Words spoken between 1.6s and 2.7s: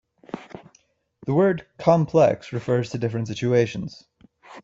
"complex"